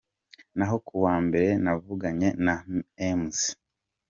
Naho 0.57 0.75
kuwa 0.87 1.15
mbere 1.25 1.49
navuganye 1.63 2.29
na 2.45 2.55
Mzee. 3.21 3.51